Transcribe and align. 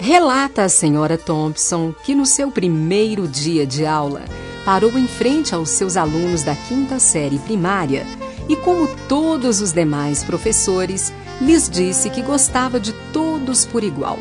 Relata 0.00 0.64
a 0.64 0.68
senhora 0.68 1.16
Thompson 1.16 1.94
que 2.04 2.14
no 2.14 2.26
seu 2.26 2.50
primeiro 2.50 3.28
dia 3.28 3.66
de 3.66 3.86
aula 3.86 4.24
parou 4.64 4.90
em 4.98 5.06
frente 5.06 5.54
aos 5.54 5.70
seus 5.70 5.96
alunos 5.96 6.42
da 6.42 6.54
quinta 6.54 6.98
série 6.98 7.38
primária 7.38 8.06
e, 8.48 8.56
como 8.56 8.88
todos 9.08 9.60
os 9.60 9.72
demais 9.72 10.24
professores, 10.24 11.12
lhes 11.40 11.68
disse 11.68 12.10
que 12.10 12.22
gostava 12.22 12.80
de 12.80 12.92
todos 13.12 13.64
por 13.64 13.84
igual. 13.84 14.18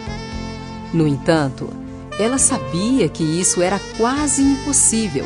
No 0.93 1.07
entanto, 1.07 1.69
ela 2.19 2.37
sabia 2.37 3.09
que 3.09 3.23
isso 3.23 3.61
era 3.61 3.79
quase 3.97 4.41
impossível, 4.43 5.25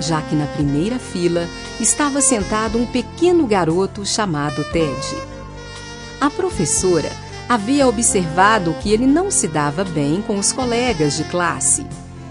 já 0.00 0.20
que 0.20 0.34
na 0.34 0.46
primeira 0.46 0.98
fila 0.98 1.48
estava 1.80 2.20
sentado 2.20 2.76
um 2.76 2.86
pequeno 2.86 3.46
garoto 3.46 4.04
chamado 4.04 4.64
Ted. 4.64 5.16
A 6.20 6.28
professora 6.28 7.10
havia 7.48 7.86
observado 7.86 8.74
que 8.80 8.92
ele 8.92 9.06
não 9.06 9.30
se 9.30 9.46
dava 9.46 9.84
bem 9.84 10.22
com 10.22 10.38
os 10.38 10.52
colegas 10.52 11.16
de 11.16 11.24
classe 11.24 11.86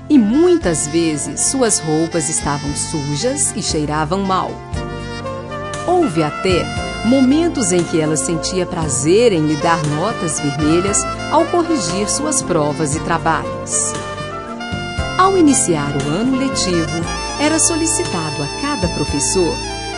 e 0.10 0.18
muitas 0.18 0.88
vezes 0.88 1.42
suas 1.42 1.80
roupas 1.80 2.30
estavam 2.30 2.74
sujas 2.76 3.54
e 3.56 3.62
cheiravam 3.62 4.20
mal. 4.20 4.52
Houve 5.88 6.24
até 6.24 6.66
momentos 7.06 7.72
em 7.72 7.84
que 7.84 8.00
ela 8.00 8.18
sentia 8.18 8.66
prazer 8.66 9.32
em 9.32 9.48
lhe 9.48 9.56
dar 9.58 9.82
notas 9.88 10.40
vermelhas 10.40 11.04
ao 11.32 11.46
corrigir 11.46 12.10
suas 12.10 12.42
provas 12.42 12.96
e 12.96 13.00
trabalhos. 13.02 13.94
Ao 15.18 15.38
iniciar 15.38 15.92
o 15.96 16.10
ano 16.10 16.38
letivo, 16.38 17.00
era 17.40 17.60
solicitado 17.60 18.44
a 18.44 18.62
cada 18.62 18.88
professor 18.90 19.56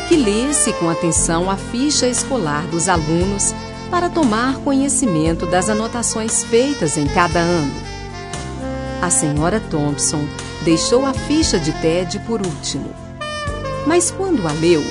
que 0.08 0.16
lesse 0.16 0.72
com 0.74 0.90
atenção 0.90 1.50
a 1.50 1.58
ficha 1.58 2.08
escolar 2.08 2.66
dos 2.68 2.88
alunos 2.88 3.54
para 3.88 4.10
tomar 4.10 4.58
conhecimento 4.58 5.46
das 5.46 5.70
anotações 5.70 6.44
feitas 6.44 6.98
em 6.98 7.08
cada 7.08 7.40
ano. 7.40 7.74
A 9.02 9.10
senhora 9.10 9.60
Thompson 9.60 10.28
deixou 10.64 11.06
a 11.06 11.14
ficha 11.14 11.60
de 11.60 11.72
Ted 11.74 12.20
por 12.20 12.46
último. 12.46 12.94
Mas 13.86 14.12
quando 14.12 14.48
a 14.48 14.52
leu, 14.52 14.84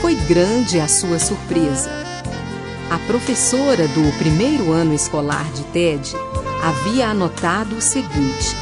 foi 0.00 0.14
grande 0.14 0.78
a 0.78 0.86
sua 0.86 1.18
surpresa. 1.18 1.90
A 2.90 2.98
professora 3.06 3.88
do 3.88 4.18
primeiro 4.18 4.70
ano 4.70 4.94
escolar 4.94 5.50
de 5.52 5.64
Ted 5.64 6.14
havia 6.62 7.08
anotado 7.08 7.76
o 7.76 7.80
seguinte: 7.80 8.54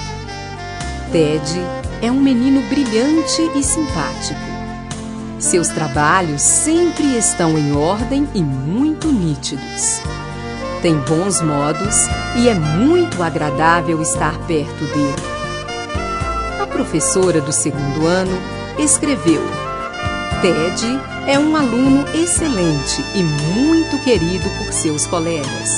Ted 1.11 1.61
é 2.01 2.11
um 2.11 2.21
menino 2.21 2.63
brilhante 2.69 3.43
e 3.55 3.63
simpático. 3.63 4.52
Seus 5.43 5.67
trabalhos 5.67 6.41
sempre 6.41 7.19
estão 7.19 7.59
em 7.59 7.77
ordem 7.77 8.29
e 8.33 8.41
muito 8.41 9.09
nítidos. 9.09 10.01
Tem 10.81 10.95
bons 10.95 11.41
modos 11.43 11.97
e 12.37 12.49
é 12.49 12.55
muito 12.55 13.21
agradável 13.21 14.01
estar 14.01 14.39
perto 14.47 14.85
dele. 14.85 15.23
A 16.63 16.67
professora 16.69 17.41
do 17.41 17.53
segundo 17.53 18.07
ano 18.07 18.39
escreveu: 18.79 19.43
Ted 20.41 20.87
é 21.27 21.37
um 21.41 21.57
aluno 21.57 22.05
excelente 22.15 23.03
e 23.13 23.23
muito 23.25 23.99
querido 24.05 24.49
por 24.59 24.73
seus 24.73 25.09
colegas. 25.09 25.71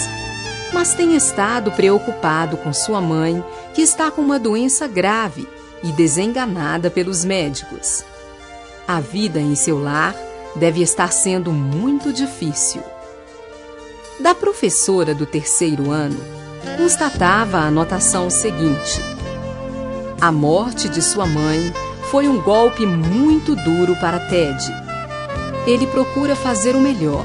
Mas 0.75 0.95
tem 0.95 1.17
estado 1.17 1.73
preocupado 1.73 2.59
com 2.59 2.71
sua 2.71 3.01
mãe, 3.01 3.43
que 3.73 3.81
está 3.81 4.11
com 4.11 4.21
uma 4.21 4.39
doença 4.39 4.87
grave 4.87 5.49
e 5.83 5.91
desenganada 5.91 6.91
pelos 6.91 7.25
médicos. 7.25 8.05
A 8.87 9.01
vida 9.01 9.41
em 9.41 9.55
seu 9.55 9.83
lar 9.83 10.15
deve 10.57 10.83
estar 10.83 11.11
sendo 11.11 11.51
muito 11.51 12.13
difícil. 12.13 12.83
Da 14.21 14.35
professora 14.35 15.15
do 15.15 15.25
terceiro 15.25 15.91
ano, 15.91 16.21
constatava 16.77 17.59
a 17.59 17.69
anotação 17.69 18.29
seguinte: 18.29 19.01
A 20.21 20.31
morte 20.31 20.91
de 20.91 21.01
sua 21.01 21.25
mãe 21.25 21.73
foi 22.11 22.29
um 22.29 22.39
golpe 22.43 22.85
muito 22.85 23.57
duro 23.57 23.97
para 23.97 24.21
Ted. 24.29 24.63
Ele 25.67 25.87
procura 25.87 26.37
fazer 26.37 26.77
o 26.77 26.81
melhor, 26.81 27.25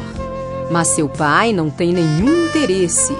mas 0.71 0.87
seu 0.87 1.09
pai 1.09 1.51
não 1.51 1.69
tem 1.69 1.91
nenhum 1.91 2.45
interesse 2.45 3.13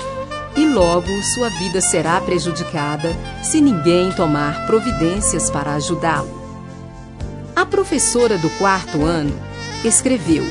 e 0.56 0.66
logo 0.66 1.10
sua 1.36 1.50
vida 1.50 1.82
será 1.82 2.22
prejudicada 2.22 3.10
se 3.44 3.60
ninguém 3.60 4.14
tomar 4.14 4.66
providências 4.66 5.50
para 5.50 5.74
ajudá-lo. 5.74 6.39
A 7.60 7.66
professora 7.66 8.38
do 8.38 8.50
quarto 8.52 9.04
ano 9.04 9.38
escreveu: 9.84 10.46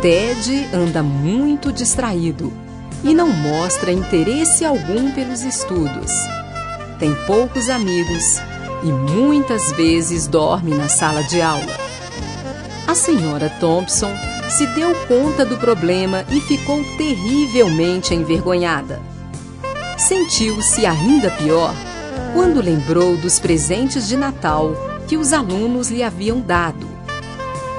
Ted 0.00 0.68
anda 0.72 1.02
muito 1.02 1.72
distraído 1.72 2.52
e 3.02 3.12
não 3.12 3.26
mostra 3.26 3.90
interesse 3.90 4.64
algum 4.64 5.10
pelos 5.10 5.42
estudos. 5.42 6.12
Tem 7.00 7.12
poucos 7.26 7.68
amigos 7.68 8.38
e 8.84 8.92
muitas 8.92 9.72
vezes 9.72 10.28
dorme 10.28 10.70
na 10.70 10.88
sala 10.88 11.20
de 11.24 11.42
aula. 11.42 11.76
A 12.86 12.94
senhora 12.94 13.50
Thompson 13.58 14.14
se 14.56 14.68
deu 14.68 14.94
conta 15.08 15.44
do 15.44 15.56
problema 15.56 16.24
e 16.30 16.40
ficou 16.40 16.78
terrivelmente 16.96 18.14
envergonhada. 18.14 19.02
Sentiu-se 19.98 20.86
ainda 20.86 21.32
pior 21.32 21.74
quando 22.32 22.62
lembrou 22.62 23.16
dos 23.16 23.40
presentes 23.40 24.06
de 24.06 24.16
Natal 24.16 24.93
que 25.08 25.16
os 25.16 25.32
alunos 25.32 25.90
lhe 25.90 26.02
haviam 26.02 26.40
dado, 26.40 26.86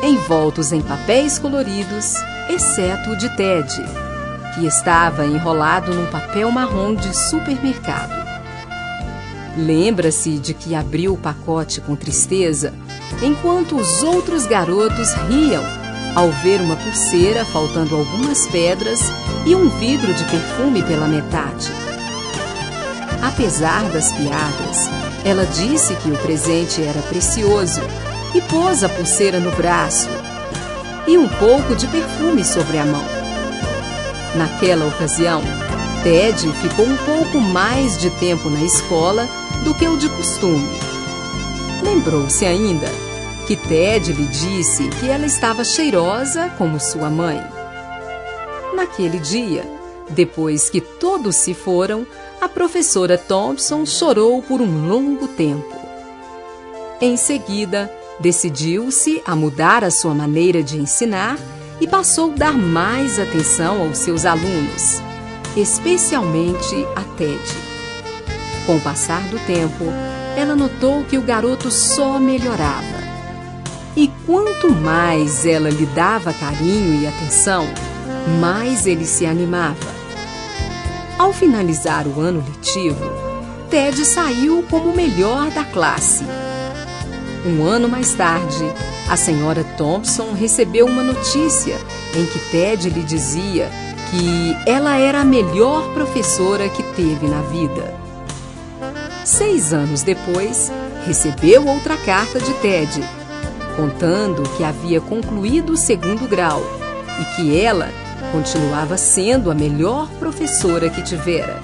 envoltos 0.04 0.72
em 0.72 0.82
papéis 0.82 1.40
coloridos, 1.40 2.16
exceto 2.50 3.12
o 3.12 3.18
de 3.18 3.30
Ted, 3.36 3.70
que 4.54 4.66
estava 4.66 5.26
enrolado 5.26 5.94
num 5.94 6.06
papel 6.08 6.52
marrom 6.52 6.96
de 6.96 7.16
supermercado. 7.16 8.26
Lembra-se 9.58 10.38
de 10.38 10.54
que 10.54 10.76
abriu 10.76 11.14
o 11.14 11.18
pacote 11.18 11.82
com 11.82 11.96
tristeza, 11.96 12.74
enquanto 13.22 13.78
os 13.78 14.04
outros 14.04 14.46
garotos 14.46 15.14
riam 15.30 15.64
ao 16.16 16.30
ver 16.32 16.62
uma 16.62 16.76
pulseira 16.78 17.44
faltando 17.46 17.96
algumas 17.96 18.48
pedras 18.48 19.00
e 19.46 19.54
um 19.54 19.70
vidro 19.80 20.14
de 20.14 20.24
perfume 20.26 20.82
pela 20.84 21.08
metade. 21.08 21.72
Apesar 23.22 23.84
das 23.92 24.12
piadas, 24.14 24.90
ela 25.26 25.44
disse 25.44 25.96
que 25.96 26.10
o 26.10 26.18
presente 26.20 26.84
era 26.84 27.02
precioso 27.02 27.82
e 28.36 28.42
pôs 28.42 28.84
a 28.84 28.90
pulseira 28.90 29.40
no 29.40 29.50
braço 29.52 30.08
e 31.08 31.18
um 31.18 31.28
pouco 31.28 31.76
de 31.76 31.88
perfume 31.88 32.44
sobre 32.44 32.78
a 32.78 32.86
mão. 32.86 33.04
Naquela 34.36 34.86
ocasião, 34.86 35.42
Ted 36.04 36.52
ficou 36.62 36.86
um 36.86 36.98
pouco 36.98 37.40
mais 37.40 37.98
de 37.98 38.12
tempo 38.12 38.50
na 38.52 38.62
escola 38.62 39.28
do 39.64 39.74
que 39.74 39.88
o 39.88 39.98
de 39.98 40.08
costume. 40.10 40.70
Lembrou-se 41.82 42.46
ainda 42.46 42.88
que 43.48 43.56
Ted 43.56 44.14
lhe 44.14 44.28
disse 44.28 44.88
que 45.00 45.08
ela 45.08 45.26
estava 45.26 45.64
cheirosa 45.64 46.50
como 46.58 46.80
sua 46.80 47.10
mãe. 47.10 47.42
Naquele 48.76 49.18
dia, 49.18 49.64
depois 50.10 50.70
que 50.70 50.82
todos 50.82 51.36
se 51.36 51.54
foram, 51.54 52.06
a 52.42 52.48
professora 52.50 53.18
Thompson 53.18 53.86
chorou 53.86 54.42
por 54.42 54.62
um 54.62 54.88
longo 54.88 55.28
tempo. 55.28 55.76
Em 57.02 57.18
seguida, 57.18 57.92
decidiu-se 58.20 59.22
a 59.26 59.36
mudar 59.36 59.84
a 59.84 59.92
sua 59.92 60.14
maneira 60.14 60.64
de 60.64 60.78
ensinar 60.78 61.38
e 61.80 61.88
passou 61.88 62.32
a 62.32 62.36
dar 62.36 62.54
mais 62.54 63.20
atenção 63.20 63.82
aos 63.82 63.98
seus 63.98 64.26
alunos, 64.26 65.02
especialmente 65.56 66.76
a 66.96 67.04
Ted. 67.18 67.42
Com 68.66 68.78
o 68.78 68.82
passar 68.82 69.22
do 69.30 69.40
tempo, 69.46 69.86
ela 70.38 70.56
notou 70.56 71.04
que 71.04 71.18
o 71.18 71.22
garoto 71.22 71.70
só 71.70 72.20
melhorava. 72.20 73.06
E 73.96 74.12
quanto 74.26 74.72
mais 74.72 75.46
ela 75.46 75.70
lhe 75.70 75.86
dava 75.88 76.34
carinho 76.34 77.02
e 77.02 77.08
atenção, 77.08 77.66
mais 78.40 78.86
ele 78.86 79.06
se 79.06 79.26
animava. 79.26 80.05
Ao 81.18 81.32
finalizar 81.32 82.06
o 82.08 82.20
ano 82.20 82.44
letivo, 82.46 83.06
Ted 83.70 84.04
saiu 84.04 84.66
como 84.70 84.90
o 84.90 84.96
melhor 84.96 85.50
da 85.50 85.64
classe. 85.64 86.26
Um 87.46 87.64
ano 87.64 87.88
mais 87.88 88.14
tarde, 88.14 88.66
a 89.10 89.16
senhora 89.16 89.64
Thompson 89.78 90.34
recebeu 90.34 90.86
uma 90.86 91.02
notícia 91.02 91.78
em 92.14 92.26
que 92.26 92.40
Ted 92.52 92.90
lhe 92.90 93.02
dizia 93.02 93.70
que 94.12 94.58
ela 94.70 94.98
era 94.98 95.22
a 95.22 95.26
melhor 95.26 95.94
professora 95.94 96.68
que 96.68 96.84
teve 96.84 97.28
na 97.28 97.42
vida. 97.44 97.96
Seis 99.24 99.72
anos 99.72 100.04
depois, 100.04 100.70
recebeu 101.06 101.66
outra 101.66 101.96
carta 101.96 102.42
de 102.42 102.54
Ted, 102.56 103.02
contando 103.78 104.44
que 104.58 104.66
havia 104.66 105.00
concluído 105.00 105.74
o 105.74 105.78
segundo 105.78 106.28
grau 106.28 106.62
e 107.22 107.36
que 107.36 107.58
ela 107.58 107.90
continuava 108.32 108.98
sendo 108.98 109.52
a 109.52 109.56
melhor 109.56 110.08
professora 110.20 110.90
que 110.90 111.02
tivera. 111.02 111.60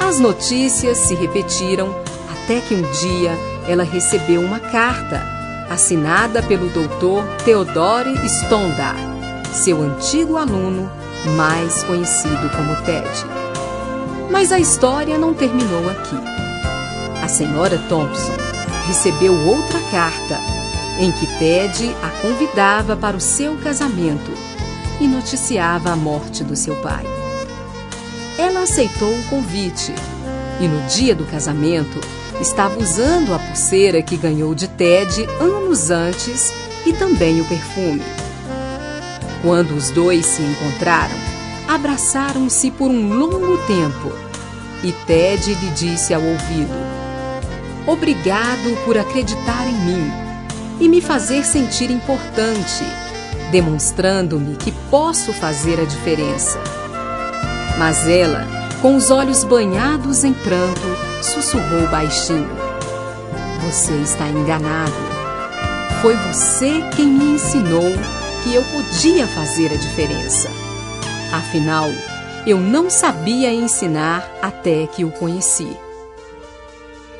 As 0.00 0.18
notícias 0.18 0.98
se 0.98 1.14
repetiram 1.14 1.94
até 2.32 2.60
que 2.60 2.74
um 2.74 2.82
dia 2.82 3.32
ela 3.68 3.84
recebeu 3.84 4.40
uma 4.40 4.58
carta 4.58 5.22
assinada 5.70 6.42
pelo 6.42 6.68
doutor 6.70 7.24
Theodore 7.44 8.12
Stondar, 8.28 8.96
seu 9.52 9.80
antigo 9.80 10.36
aluno, 10.36 10.90
mais 11.36 11.84
conhecido 11.84 12.50
como 12.56 12.74
Ted. 12.84 13.08
Mas 14.30 14.50
a 14.50 14.58
história 14.58 15.16
não 15.16 15.32
terminou 15.32 15.88
aqui. 15.90 16.16
A 17.22 17.28
senhora 17.28 17.78
Thompson 17.88 18.32
recebeu 18.88 19.32
outra 19.46 19.78
carta 19.90 20.38
em 20.98 21.12
que 21.12 21.26
Ted 21.38 21.94
a 22.02 22.08
convidava 22.20 22.96
para 22.96 23.16
o 23.16 23.20
seu 23.20 23.56
casamento 23.58 24.30
e 25.00 25.08
noticiava 25.08 25.90
a 25.90 25.96
morte 25.96 26.44
do 26.44 26.54
seu 26.54 26.76
pai. 26.76 27.04
Ela 28.38 28.62
aceitou 28.62 29.12
o 29.12 29.24
convite 29.24 29.94
e 30.60 30.68
no 30.68 30.86
dia 30.88 31.14
do 31.14 31.24
casamento 31.24 32.00
estava 32.40 32.78
usando 32.78 33.34
a 33.34 33.38
pulseira 33.38 34.02
que 34.02 34.16
ganhou 34.16 34.54
de 34.54 34.68
Ted 34.68 35.26
anos 35.40 35.90
antes 35.90 36.52
e 36.86 36.92
também 36.92 37.40
o 37.40 37.44
perfume. 37.44 38.02
Quando 39.42 39.74
os 39.74 39.90
dois 39.90 40.26
se 40.26 40.42
encontraram, 40.42 41.16
abraçaram-se 41.68 42.70
por 42.70 42.90
um 42.90 43.14
longo 43.14 43.58
tempo 43.66 44.12
e 44.82 44.92
Ted 45.06 45.54
lhe 45.54 45.70
disse 45.70 46.12
ao 46.12 46.22
ouvido: 46.22 46.74
Obrigado 47.86 48.84
por 48.84 48.96
acreditar 48.98 49.66
em 49.66 49.74
mim 49.84 50.12
e 50.80 50.88
me 50.88 51.00
fazer 51.00 51.44
sentir 51.44 51.90
importante, 51.90 52.84
demonstrando-me 53.50 54.56
que 54.56 54.72
posso 54.90 55.32
fazer 55.32 55.80
a 55.80 55.84
diferença. 55.84 56.58
Mas 57.78 58.08
ela, 58.08 58.46
com 58.80 58.96
os 58.96 59.10
olhos 59.10 59.44
banhados 59.44 60.24
em 60.24 60.32
pranto, 60.32 60.80
sussurrou 61.22 61.88
baixinho: 61.88 62.50
Você 63.64 63.92
está 63.94 64.28
enganado. 64.28 64.92
Foi 66.00 66.16
você 66.16 66.82
quem 66.96 67.06
me 67.06 67.34
ensinou 67.34 67.92
que 68.42 68.54
eu 68.54 68.62
podia 68.64 69.26
fazer 69.26 69.72
a 69.72 69.76
diferença. 69.76 70.48
Afinal, 71.32 71.88
eu 72.46 72.58
não 72.58 72.88
sabia 72.88 73.52
ensinar 73.52 74.26
até 74.40 74.86
que 74.86 75.04
o 75.04 75.10
conheci. 75.10 75.76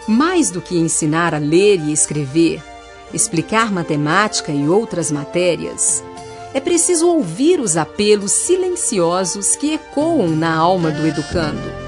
Mais 0.08 0.50
do 0.50 0.62
que 0.62 0.78
ensinar 0.78 1.34
a 1.34 1.38
ler 1.38 1.78
e 1.78 1.92
escrever, 1.92 2.62
explicar 3.12 3.70
matemática 3.70 4.50
e 4.50 4.66
outras 4.66 5.12
matérias, 5.12 6.02
é 6.52 6.60
preciso 6.60 7.06
ouvir 7.08 7.60
os 7.60 7.76
apelos 7.76 8.32
silenciosos 8.32 9.54
que 9.56 9.74
ecoam 9.74 10.28
na 10.28 10.54
alma 10.54 10.90
do 10.90 11.06
educando. 11.06 11.80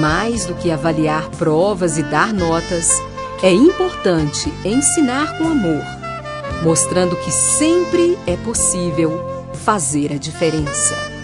Mais 0.00 0.44
do 0.44 0.54
que 0.54 0.70
avaliar 0.70 1.28
provas 1.30 1.96
e 1.96 2.02
dar 2.02 2.32
notas, 2.32 2.90
é 3.42 3.52
importante 3.52 4.52
ensinar 4.64 5.38
com 5.38 5.44
amor, 5.44 5.82
mostrando 6.62 7.16
que 7.16 7.30
sempre 7.30 8.18
é 8.26 8.36
possível 8.36 9.18
fazer 9.54 10.12
a 10.12 10.16
diferença. 10.16 11.17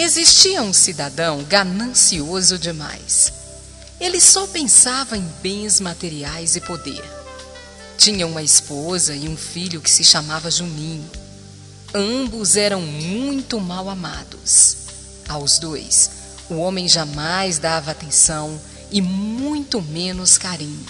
Existia 0.00 0.62
um 0.62 0.72
cidadão 0.72 1.42
ganancioso 1.42 2.56
demais. 2.56 3.32
Ele 4.00 4.20
só 4.20 4.46
pensava 4.46 5.16
em 5.16 5.28
bens 5.42 5.80
materiais 5.80 6.54
e 6.54 6.60
poder. 6.60 7.02
Tinha 7.98 8.24
uma 8.24 8.40
esposa 8.40 9.12
e 9.12 9.28
um 9.28 9.36
filho 9.36 9.80
que 9.80 9.90
se 9.90 10.04
chamava 10.04 10.52
Juninho. 10.52 11.10
Ambos 11.92 12.54
eram 12.54 12.80
muito 12.80 13.58
mal 13.58 13.90
amados. 13.90 14.76
Aos 15.28 15.58
dois, 15.58 16.10
o 16.48 16.58
homem 16.58 16.86
jamais 16.86 17.58
dava 17.58 17.90
atenção 17.90 18.56
e 18.92 19.02
muito 19.02 19.82
menos 19.82 20.38
carinho. 20.38 20.86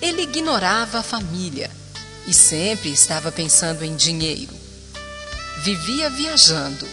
Ele 0.00 0.22
ignorava 0.22 1.00
a 1.00 1.02
família 1.02 1.68
e 2.24 2.32
sempre 2.32 2.88
estava 2.88 3.32
pensando 3.32 3.84
em 3.84 3.96
dinheiro. 3.96 4.54
Vivia 5.64 6.08
viajando 6.08 6.86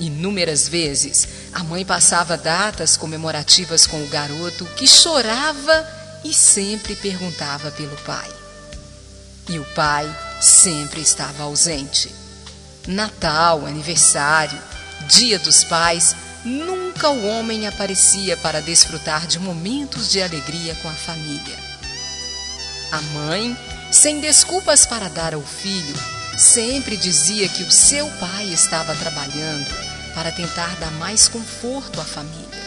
Inúmeras 0.00 0.66
vezes, 0.66 1.28
a 1.52 1.62
mãe 1.62 1.84
passava 1.84 2.34
datas 2.34 2.96
comemorativas 2.96 3.86
com 3.86 4.02
o 4.02 4.08
garoto 4.08 4.64
que 4.74 4.86
chorava 4.86 5.86
e 6.24 6.32
sempre 6.32 6.96
perguntava 6.96 7.70
pelo 7.70 7.94
pai. 7.98 8.30
E 9.50 9.58
o 9.58 9.64
pai 9.74 10.08
sempre 10.40 11.02
estava 11.02 11.42
ausente. 11.42 12.10
Natal, 12.86 13.66
aniversário, 13.66 14.58
Dia 15.06 15.38
dos 15.38 15.64
Pais, 15.64 16.16
nunca 16.46 17.10
o 17.10 17.26
homem 17.26 17.66
aparecia 17.66 18.38
para 18.38 18.62
desfrutar 18.62 19.26
de 19.26 19.38
momentos 19.38 20.10
de 20.10 20.22
alegria 20.22 20.74
com 20.76 20.88
a 20.88 20.94
família. 20.94 21.58
A 22.90 23.02
mãe, 23.02 23.54
sem 23.92 24.18
desculpas 24.18 24.86
para 24.86 25.08
dar 25.10 25.34
ao 25.34 25.42
filho, 25.42 25.94
sempre 26.38 26.96
dizia 26.96 27.46
que 27.50 27.64
o 27.64 27.70
seu 27.70 28.08
pai 28.12 28.48
estava 28.48 28.94
trabalhando 28.94 29.89
para 30.14 30.32
tentar 30.32 30.76
dar 30.76 30.90
mais 30.92 31.28
conforto 31.28 32.00
à 32.00 32.04
família. 32.04 32.60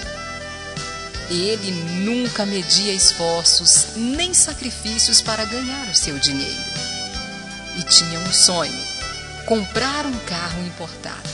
Ele 1.29 1.71
nunca 2.03 2.45
media 2.45 2.93
esforços 2.93 3.95
nem 3.95 4.33
sacrifícios 4.33 5.21
para 5.21 5.45
ganhar 5.45 5.87
o 5.87 5.95
seu 5.95 6.19
dinheiro. 6.19 6.63
E 7.77 7.83
tinha 7.83 8.19
um 8.19 8.33
sonho: 8.33 8.77
comprar 9.45 10.05
um 10.05 10.19
carro 10.19 10.65
importado. 10.65 11.29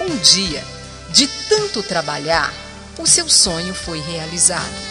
Um 0.00 0.16
dia, 0.16 0.64
de 1.10 1.26
tanto 1.48 1.82
trabalhar, 1.82 2.52
o 2.98 3.06
seu 3.06 3.28
sonho 3.28 3.74
foi 3.74 4.00
realizado. 4.00 4.86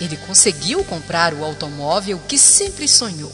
Ele 0.00 0.16
conseguiu 0.16 0.84
comprar 0.84 1.34
o 1.34 1.44
automóvel 1.44 2.20
que 2.26 2.38
sempre 2.38 2.88
sonhou. 2.88 3.32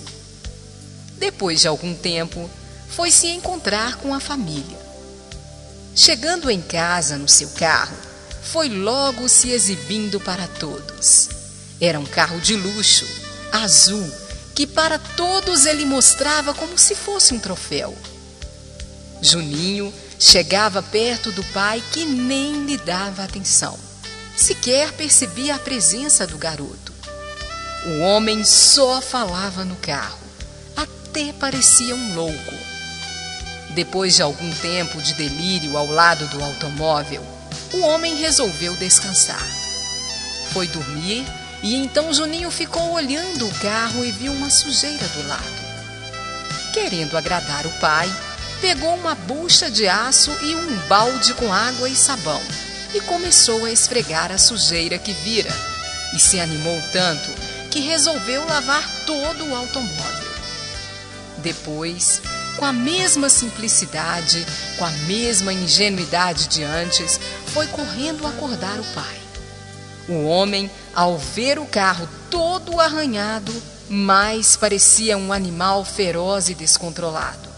Depois 1.18 1.60
de 1.60 1.68
algum 1.68 1.94
tempo, 1.94 2.50
foi 2.88 3.10
se 3.10 3.28
encontrar 3.28 3.96
com 3.96 4.14
a 4.14 4.20
família. 4.20 4.78
Chegando 5.98 6.50
em 6.50 6.60
casa 6.60 7.16
no 7.16 7.26
seu 7.26 7.48
carro, 7.48 7.96
foi 8.42 8.68
logo 8.68 9.30
se 9.30 9.50
exibindo 9.50 10.20
para 10.20 10.46
todos. 10.46 11.30
Era 11.80 11.98
um 11.98 12.04
carro 12.04 12.38
de 12.38 12.54
luxo, 12.54 13.06
azul, 13.50 14.06
que 14.54 14.66
para 14.66 14.98
todos 14.98 15.64
ele 15.64 15.86
mostrava 15.86 16.52
como 16.52 16.76
se 16.76 16.94
fosse 16.94 17.32
um 17.32 17.38
troféu. 17.38 17.96
Juninho 19.22 19.90
chegava 20.20 20.82
perto 20.82 21.32
do 21.32 21.42
pai 21.44 21.82
que 21.90 22.04
nem 22.04 22.66
lhe 22.66 22.76
dava 22.76 23.24
atenção. 23.24 23.78
Sequer 24.36 24.92
percebia 24.92 25.54
a 25.54 25.58
presença 25.58 26.26
do 26.26 26.36
garoto. 26.36 26.92
O 27.86 28.00
homem 28.00 28.44
só 28.44 29.00
falava 29.00 29.64
no 29.64 29.76
carro, 29.76 30.18
até 30.76 31.32
parecia 31.32 31.94
um 31.94 32.14
louco. 32.14 32.75
Depois 33.76 34.14
de 34.14 34.22
algum 34.22 34.50
tempo 34.52 35.02
de 35.02 35.12
delírio 35.12 35.76
ao 35.76 35.86
lado 35.86 36.26
do 36.28 36.42
automóvel, 36.42 37.22
o 37.74 37.80
homem 37.80 38.16
resolveu 38.16 38.74
descansar. 38.76 39.46
Foi 40.50 40.66
dormir 40.66 41.26
e 41.62 41.74
então 41.74 42.10
Juninho 42.10 42.50
ficou 42.50 42.92
olhando 42.92 43.46
o 43.46 43.54
carro 43.56 44.02
e 44.02 44.10
viu 44.10 44.32
uma 44.32 44.48
sujeira 44.48 45.06
do 45.08 45.28
lado. 45.28 45.66
Querendo 46.72 47.18
agradar 47.18 47.66
o 47.66 47.70
pai, 47.72 48.10
pegou 48.62 48.94
uma 48.94 49.14
bucha 49.14 49.70
de 49.70 49.86
aço 49.86 50.30
e 50.42 50.54
um 50.54 50.76
balde 50.88 51.34
com 51.34 51.52
água 51.52 51.86
e 51.86 51.94
sabão 51.94 52.40
e 52.94 53.00
começou 53.02 53.66
a 53.66 53.70
esfregar 53.70 54.32
a 54.32 54.38
sujeira 54.38 54.96
que 54.96 55.12
vira. 55.12 55.54
E 56.14 56.18
se 56.18 56.40
animou 56.40 56.82
tanto 56.92 57.30
que 57.70 57.80
resolveu 57.80 58.42
lavar 58.46 58.90
todo 59.04 59.44
o 59.44 59.54
automóvel. 59.54 60.32
Depois, 61.42 62.22
com 62.56 62.64
a 62.64 62.72
mesma 62.72 63.28
simplicidade, 63.28 64.44
com 64.78 64.84
a 64.84 64.90
mesma 64.90 65.52
ingenuidade 65.52 66.48
de 66.48 66.62
antes, 66.62 67.20
foi 67.46 67.66
correndo 67.68 68.26
acordar 68.26 68.78
o 68.80 68.84
pai. 68.94 69.20
O 70.08 70.24
homem, 70.24 70.70
ao 70.94 71.18
ver 71.18 71.58
o 71.58 71.66
carro 71.66 72.08
todo 72.30 72.80
arranhado, 72.80 73.52
mais 73.88 74.56
parecia 74.56 75.16
um 75.16 75.32
animal 75.32 75.84
feroz 75.84 76.48
e 76.48 76.54
descontrolado. 76.54 77.48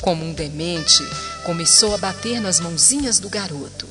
Como 0.00 0.24
um 0.24 0.32
demente, 0.32 1.02
começou 1.44 1.94
a 1.94 1.98
bater 1.98 2.40
nas 2.40 2.60
mãozinhas 2.60 3.18
do 3.18 3.28
garoto. 3.28 3.86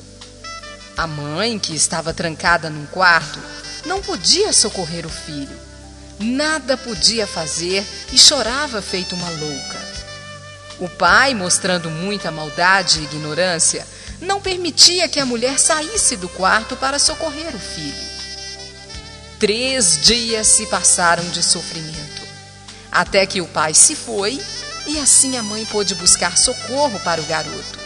A 0.96 1.06
mãe, 1.06 1.58
que 1.58 1.74
estava 1.74 2.12
trancada 2.12 2.68
num 2.68 2.86
quarto, 2.86 3.38
não 3.86 4.02
podia 4.02 4.52
socorrer 4.52 5.06
o 5.06 5.10
filho. 5.10 5.58
Nada 6.20 6.76
podia 6.76 7.26
fazer 7.26 7.84
e 8.12 8.18
chorava 8.18 8.82
feito 8.82 9.14
uma 9.14 9.28
louca. 9.28 9.91
O 10.82 10.88
pai, 10.88 11.32
mostrando 11.32 11.88
muita 11.88 12.32
maldade 12.32 12.98
e 12.98 13.04
ignorância, 13.04 13.86
não 14.20 14.40
permitia 14.40 15.08
que 15.08 15.20
a 15.20 15.24
mulher 15.24 15.56
saísse 15.56 16.16
do 16.16 16.28
quarto 16.28 16.76
para 16.76 16.98
socorrer 16.98 17.54
o 17.54 17.58
filho. 17.60 18.12
Três 19.38 19.96
dias 20.02 20.48
se 20.48 20.66
passaram 20.66 21.22
de 21.28 21.40
sofrimento, 21.40 22.26
até 22.90 23.24
que 23.24 23.40
o 23.40 23.46
pai 23.46 23.74
se 23.74 23.94
foi 23.94 24.42
e 24.84 24.98
assim 24.98 25.36
a 25.36 25.42
mãe 25.44 25.64
pôde 25.66 25.94
buscar 25.94 26.36
socorro 26.36 26.98
para 26.98 27.20
o 27.20 27.26
garoto. 27.26 27.78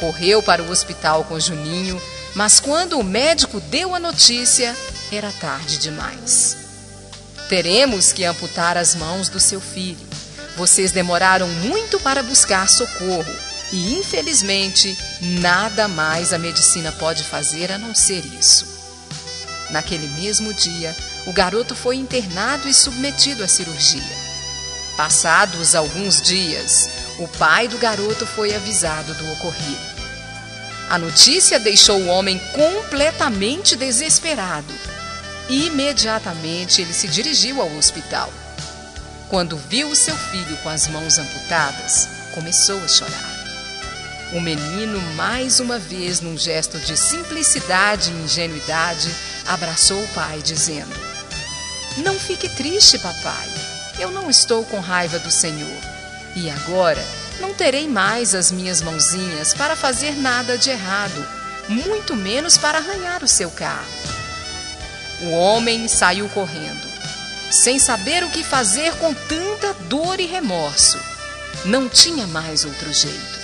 Correu 0.00 0.42
para 0.42 0.64
o 0.64 0.70
hospital 0.72 1.22
com 1.26 1.38
Juninho, 1.38 2.02
mas 2.34 2.58
quando 2.58 2.98
o 2.98 3.04
médico 3.04 3.60
deu 3.60 3.94
a 3.94 4.00
notícia, 4.00 4.74
era 5.12 5.30
tarde 5.30 5.78
demais. 5.78 6.56
Teremos 7.48 8.12
que 8.12 8.24
amputar 8.24 8.76
as 8.76 8.96
mãos 8.96 9.28
do 9.28 9.38
seu 9.38 9.60
filho. 9.60 10.07
Vocês 10.58 10.90
demoraram 10.90 11.46
muito 11.46 12.00
para 12.00 12.20
buscar 12.20 12.68
socorro 12.68 13.32
e, 13.72 13.94
infelizmente, 13.94 14.98
nada 15.20 15.86
mais 15.86 16.32
a 16.32 16.38
medicina 16.38 16.90
pode 16.90 17.22
fazer 17.22 17.70
a 17.70 17.78
não 17.78 17.94
ser 17.94 18.24
isso. 18.26 18.66
Naquele 19.70 20.08
mesmo 20.20 20.52
dia, 20.52 20.96
o 21.28 21.32
garoto 21.32 21.76
foi 21.76 21.94
internado 21.94 22.68
e 22.68 22.74
submetido 22.74 23.44
à 23.44 23.46
cirurgia. 23.46 24.02
Passados 24.96 25.76
alguns 25.76 26.20
dias, 26.20 26.90
o 27.20 27.28
pai 27.28 27.68
do 27.68 27.78
garoto 27.78 28.26
foi 28.26 28.52
avisado 28.52 29.14
do 29.14 29.32
ocorrido. 29.34 29.98
A 30.90 30.98
notícia 30.98 31.60
deixou 31.60 32.00
o 32.00 32.08
homem 32.08 32.36
completamente 32.52 33.76
desesperado. 33.76 34.74
Imediatamente 35.48 36.82
ele 36.82 36.92
se 36.92 37.06
dirigiu 37.06 37.60
ao 37.60 37.72
hospital. 37.76 38.32
Quando 39.28 39.58
viu 39.58 39.94
seu 39.94 40.16
filho 40.16 40.56
com 40.62 40.70
as 40.70 40.88
mãos 40.88 41.18
amputadas, 41.18 42.08
começou 42.34 42.82
a 42.82 42.88
chorar. 42.88 43.38
O 44.32 44.40
menino, 44.40 44.98
mais 45.16 45.60
uma 45.60 45.78
vez, 45.78 46.22
num 46.22 46.36
gesto 46.36 46.78
de 46.78 46.96
simplicidade 46.96 48.10
e 48.10 48.24
ingenuidade, 48.24 49.14
abraçou 49.46 50.02
o 50.02 50.08
pai, 50.08 50.40
dizendo: 50.42 50.94
Não 51.98 52.14
fique 52.14 52.48
triste, 52.56 52.98
papai. 52.98 53.48
Eu 53.98 54.10
não 54.10 54.30
estou 54.30 54.64
com 54.64 54.80
raiva 54.80 55.18
do 55.18 55.30
Senhor. 55.30 55.82
E 56.34 56.48
agora 56.48 57.04
não 57.38 57.52
terei 57.52 57.86
mais 57.86 58.34
as 58.34 58.50
minhas 58.50 58.80
mãozinhas 58.80 59.52
para 59.52 59.76
fazer 59.76 60.12
nada 60.16 60.56
de 60.56 60.70
errado, 60.70 61.26
muito 61.68 62.16
menos 62.16 62.56
para 62.56 62.78
arranhar 62.78 63.22
o 63.22 63.28
seu 63.28 63.50
carro. 63.50 63.86
O 65.20 65.30
homem 65.32 65.86
saiu 65.86 66.28
correndo, 66.30 66.87
sem 67.50 67.78
saber 67.78 68.22
o 68.24 68.30
que 68.30 68.42
fazer 68.42 68.94
com 68.96 69.12
tanta 69.14 69.74
dor 69.88 70.20
e 70.20 70.26
remorso. 70.26 70.98
Não 71.64 71.88
tinha 71.88 72.26
mais 72.26 72.64
outro 72.64 72.92
jeito. 72.92 73.38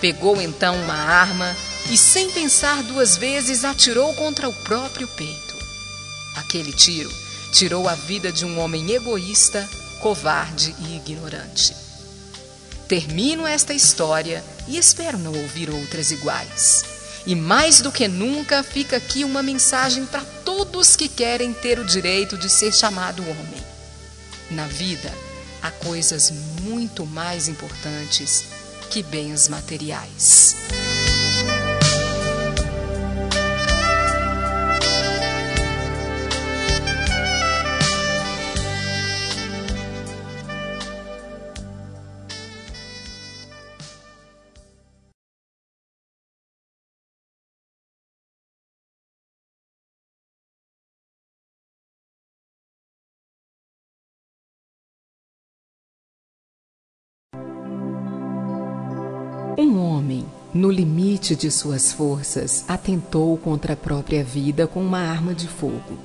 Pegou 0.00 0.40
então 0.40 0.76
uma 0.76 0.94
arma 0.94 1.56
e, 1.90 1.96
sem 1.96 2.30
pensar 2.30 2.82
duas 2.82 3.16
vezes, 3.16 3.64
atirou 3.64 4.14
contra 4.14 4.48
o 4.48 4.54
próprio 4.62 5.06
peito. 5.08 5.54
Aquele 6.36 6.72
tiro 6.72 7.10
tirou 7.52 7.88
a 7.88 7.94
vida 7.94 8.30
de 8.30 8.44
um 8.44 8.58
homem 8.58 8.90
egoísta, 8.92 9.68
covarde 10.00 10.74
e 10.80 10.96
ignorante. 10.96 11.74
Termino 12.88 13.46
esta 13.46 13.72
história 13.72 14.44
e 14.66 14.76
espero 14.76 15.18
não 15.18 15.32
ouvir 15.32 15.70
outras 15.70 16.10
iguais. 16.10 16.84
E 17.26 17.34
mais 17.34 17.80
do 17.80 17.92
que 17.92 18.08
nunca 18.08 18.62
fica 18.62 18.96
aqui 18.96 19.24
uma 19.24 19.42
mensagem 19.42 20.06
para 20.06 20.24
todos 20.60 20.94
que 20.94 21.08
querem 21.08 21.54
ter 21.54 21.78
o 21.78 21.84
direito 21.86 22.36
de 22.36 22.50
ser 22.50 22.70
chamado 22.70 23.22
homem. 23.22 23.64
Na 24.50 24.66
vida, 24.66 25.10
há 25.62 25.70
coisas 25.70 26.30
muito 26.60 27.06
mais 27.06 27.48
importantes 27.48 28.44
que 28.90 29.02
bens 29.02 29.48
materiais. 29.48 30.56
No 60.60 60.70
limite 60.70 61.34
de 61.34 61.50
suas 61.50 61.90
forças, 61.90 62.66
atentou 62.68 63.34
contra 63.38 63.72
a 63.72 63.76
própria 63.76 64.22
vida 64.22 64.66
com 64.66 64.82
uma 64.82 64.98
arma 64.98 65.32
de 65.32 65.48
fogo. 65.48 65.96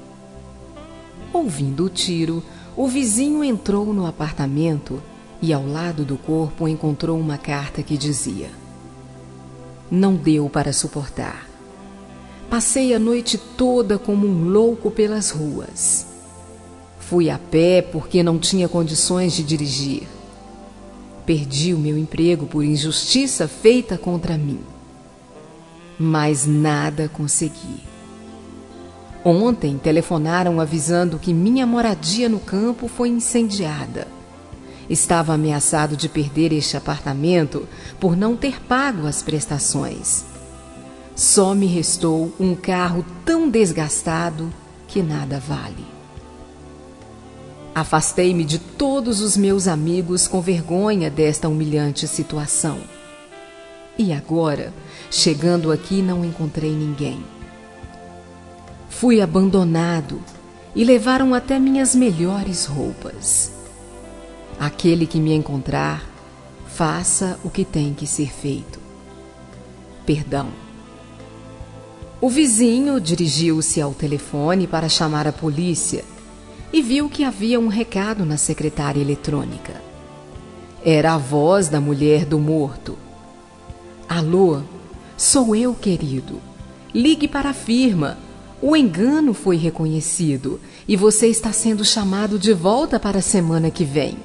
Ouvindo 1.34 1.84
o 1.84 1.90
tiro, 1.90 2.42
o 2.74 2.88
vizinho 2.88 3.44
entrou 3.44 3.94
no 3.94 4.06
apartamento 4.06 5.04
e, 5.42 5.52
ao 5.52 5.68
lado 5.68 6.06
do 6.06 6.16
corpo, 6.18 6.70
encontrou 6.70 7.20
uma 7.20 7.38
carta 7.38 7.84
que 7.84 7.98
dizia: 7.98 8.50
Não 9.92 10.16
deu 10.16 10.50
para 10.50 10.72
suportar. 10.72 11.50
Passei 12.50 12.94
a 12.94 13.00
noite 13.00 13.38
toda 13.38 14.00
como 14.00 14.26
um 14.26 14.48
louco 14.48 14.90
pelas 14.90 15.32
ruas. 15.32 16.08
Fui 16.98 17.30
a 17.30 17.38
pé 17.38 17.82
porque 17.82 18.24
não 18.24 18.40
tinha 18.40 18.70
condições 18.70 19.34
de 19.34 19.44
dirigir. 19.44 20.15
Perdi 21.26 21.74
o 21.74 21.80
meu 21.80 21.98
emprego 21.98 22.46
por 22.46 22.64
injustiça 22.64 23.48
feita 23.48 23.98
contra 23.98 24.38
mim. 24.38 24.60
Mas 25.98 26.46
nada 26.46 27.10
consegui. 27.10 27.82
Ontem 29.24 29.80
telefonaram 29.80 30.62
avisando 30.62 31.18
que 31.18 31.34
minha 31.34 31.66
moradia 31.66 32.30
no 32.30 32.40
campo 32.40 32.88
foi 32.88 33.10
incendiada. 33.10 34.08
Estava 34.88 35.34
ameaçado 35.34 35.98
de 35.98 36.08
perder 36.08 36.54
este 36.54 36.78
apartamento 36.78 37.68
por 38.00 38.16
não 38.16 38.38
ter 38.38 38.62
pago 38.62 39.08
as 39.08 39.24
prestações. 39.24 40.24
Só 41.16 41.56
me 41.56 41.66
restou 41.66 42.32
um 42.40 42.54
carro 42.54 43.04
tão 43.26 43.50
desgastado 43.50 44.54
que 44.88 45.02
nada 45.02 45.40
vale. 45.40 45.95
Afastei-me 47.76 48.46
de 48.46 48.58
todos 48.58 49.20
os 49.20 49.36
meus 49.36 49.68
amigos 49.68 50.30
com 50.30 50.40
vergonha 50.40 51.10
desta 51.10 51.50
humilhante 51.50 52.08
situação. 52.08 52.80
E 53.98 54.14
agora, 54.14 54.74
chegando 55.12 55.74
aqui, 55.74 56.02
não 56.02 56.24
encontrei 56.24 56.72
ninguém. 56.72 57.22
Fui 58.88 59.20
abandonado 59.20 60.22
e 60.74 60.86
levaram 60.86 61.34
até 61.34 61.60
minhas 61.60 61.94
melhores 61.94 62.64
roupas. 62.64 63.52
Aquele 64.58 65.06
que 65.06 65.20
me 65.20 65.34
encontrar, 65.34 66.10
faça 66.68 67.38
o 67.44 67.50
que 67.50 67.66
tem 67.66 67.94
que 67.94 68.08
ser 68.08 68.32
feito. 68.32 68.80
Perdão. 70.06 70.48
O 72.22 72.30
vizinho 72.30 73.02
dirigiu-se 73.02 73.82
ao 73.82 73.94
telefone 73.94 74.66
para 74.66 74.88
chamar 74.88 75.28
a 75.28 75.34
polícia 75.34 76.06
e 76.72 76.82
viu 76.82 77.10
que 77.10 77.24
havia 77.24 77.60
um 77.60 77.68
recado 77.68 78.26
na 78.26 78.38
secretária 78.38 79.02
eletrônica. 79.02 79.82
Era 80.84 81.14
a 81.14 81.18
voz 81.18 81.68
da 81.68 81.82
mulher 81.82 82.26
do 82.26 82.38
morto. 82.38 82.98
Alô, 84.08 84.62
sou 85.18 85.56
eu, 85.56 85.74
querido. 85.74 86.40
Ligue 86.94 87.28
para 87.28 87.50
a 87.50 87.54
firma. 87.54 88.18
O 88.62 88.76
engano 88.76 89.34
foi 89.34 89.58
reconhecido 89.58 90.60
e 90.88 90.96
você 90.96 91.28
está 91.28 91.52
sendo 91.52 91.84
chamado 91.84 92.38
de 92.38 92.54
volta 92.54 93.00
para 93.00 93.20
a 93.20 93.22
semana 93.22 93.70
que 93.72 93.84
vem. 93.84 94.18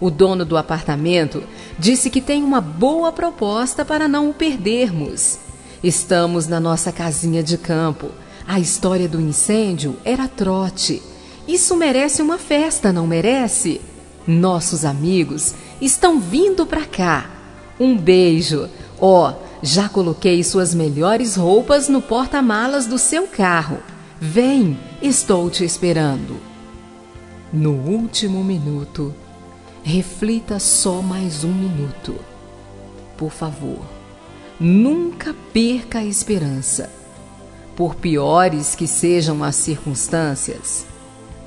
O 0.00 0.10
dono 0.10 0.44
do 0.44 0.56
apartamento 0.56 1.42
disse 1.78 2.08
que 2.08 2.22
tem 2.22 2.42
uma 2.42 2.60
boa 2.60 3.12
proposta 3.12 3.84
para 3.84 4.08
não 4.08 4.30
o 4.30 4.34
perdermos. 4.34 5.38
Estamos 5.84 6.46
na 6.46 6.58
nossa 6.58 6.90
casinha 6.90 7.42
de 7.42 7.58
campo. 7.58 8.08
A 8.46 8.58
história 8.58 9.08
do 9.08 9.20
incêndio 9.20 9.96
era 10.04 10.26
trote 10.26 11.02
isso 11.46 11.76
merece 11.76 12.22
uma 12.22 12.38
festa, 12.38 12.92
não 12.92 13.06
merece? 13.06 13.80
Nossos 14.26 14.84
amigos 14.84 15.54
estão 15.80 16.20
vindo 16.20 16.66
para 16.66 16.84
cá. 16.84 17.30
Um 17.78 17.96
beijo. 17.96 18.68
Ó, 19.00 19.30
oh, 19.30 19.34
já 19.62 19.88
coloquei 19.88 20.42
suas 20.44 20.74
melhores 20.74 21.36
roupas 21.36 21.88
no 21.88 22.00
porta-malas 22.00 22.86
do 22.86 22.98
seu 22.98 23.26
carro. 23.26 23.78
Vem, 24.20 24.78
estou 25.02 25.50
te 25.50 25.64
esperando. 25.64 26.36
No 27.52 27.72
último 27.72 28.44
minuto, 28.44 29.14
reflita 29.82 30.58
só 30.58 31.02
mais 31.02 31.42
um 31.42 31.52
minuto. 31.52 32.14
Por 33.16 33.30
favor, 33.30 33.80
nunca 34.58 35.34
perca 35.52 35.98
a 35.98 36.04
esperança. 36.04 36.90
Por 37.74 37.94
piores 37.94 38.74
que 38.74 38.86
sejam 38.86 39.42
as 39.42 39.56
circunstâncias, 39.56 40.86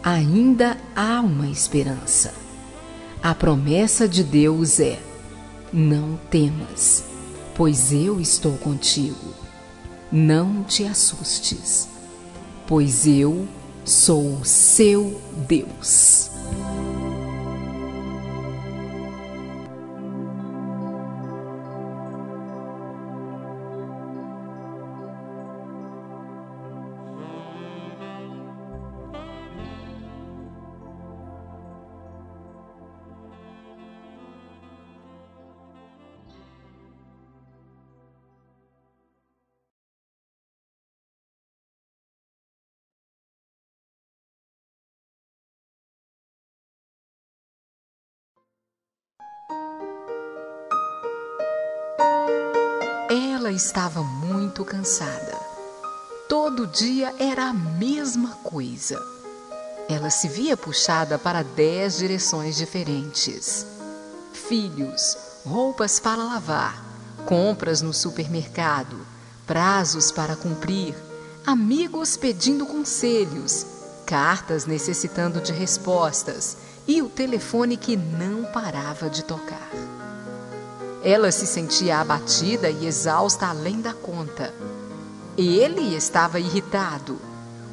ainda 0.03 0.77
há 0.95 1.21
uma 1.21 1.47
esperança. 1.47 2.33
A 3.21 3.33
promessa 3.33 4.07
de 4.07 4.23
Deus 4.23 4.79
é: 4.79 4.99
não 5.71 6.19
temas, 6.29 7.05
pois 7.55 7.93
eu 7.93 8.19
estou 8.19 8.57
contigo. 8.57 9.33
Não 10.11 10.63
te 10.63 10.83
assustes, 10.83 11.87
pois 12.67 13.07
eu 13.07 13.47
sou 13.85 14.35
o 14.35 14.45
seu 14.45 15.19
Deus. 15.47 16.29
Estava 53.55 54.03
muito 54.03 54.65
cansada. 54.65 55.37
Todo 56.27 56.67
dia 56.67 57.13
era 57.19 57.45
a 57.45 57.53
mesma 57.53 58.29
coisa. 58.43 58.99
Ela 59.87 60.09
se 60.09 60.27
via 60.27 60.57
puxada 60.57 61.19
para 61.19 61.43
dez 61.43 61.97
direções 61.97 62.55
diferentes: 62.55 63.65
filhos, 64.33 65.17
roupas 65.45 65.99
para 65.99 66.23
lavar, 66.23 66.83
compras 67.25 67.81
no 67.81 67.93
supermercado, 67.93 68.97
prazos 69.45 70.11
para 70.11 70.35
cumprir, 70.35 70.95
amigos 71.45 72.17
pedindo 72.17 72.65
conselhos, 72.65 73.65
cartas 74.05 74.65
necessitando 74.65 75.41
de 75.41 75.51
respostas 75.51 76.57
e 76.87 77.01
o 77.01 77.09
telefone 77.09 77.77
que 77.77 77.95
não 77.95 78.45
parava 78.45 79.09
de 79.09 79.23
tocar. 79.23 79.69
Ela 81.03 81.33
se 81.33 81.45
sentia 81.45 81.99
abatida 81.99 82.69
e 82.69 82.87
exausta 82.87 83.47
além 83.47 83.81
da 83.81 83.93
conta. 83.93 84.53
Ele 85.37 85.93
estava 85.95 86.39
irritado. 86.39 87.19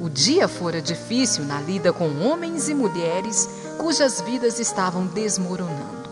O 0.01 0.09
dia 0.09 0.49
fora 0.49 0.83
difícil 0.83 1.45
na 1.45 1.61
lida 1.61 1.93
com 1.93 2.09
homens 2.23 2.69
e 2.69 2.75
mulheres 2.75 3.49
cujas 3.79 4.21
vidas 4.21 4.59
estavam 4.59 5.07
desmoronando. 5.07 6.11